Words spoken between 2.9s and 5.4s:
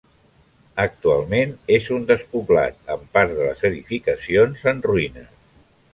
amb part de les edificacions en ruïnes.